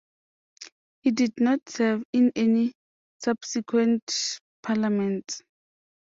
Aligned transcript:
He 1.01 1.11
did 1.11 1.33
not 1.37 1.69
serve 1.69 2.03
in 2.11 2.31
any 2.35 2.73
subsequent 3.19 4.39
Parliaments. 4.63 5.43